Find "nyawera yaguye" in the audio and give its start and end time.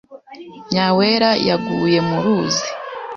0.71-1.99